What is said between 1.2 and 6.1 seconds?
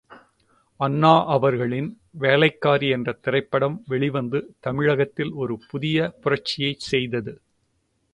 அவர்களின் வேலைக்காரி என்ற திரைப்படம் வெளிவந்து தமிழகத்தில் ஒரு புதிய